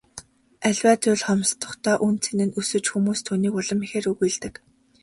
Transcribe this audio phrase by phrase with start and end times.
[0.67, 4.53] Аливаа зүйл хомсдохдоо үнэ цэн нь өсөж хүмүүс түүнийг улам ихээр үгүйлдэг.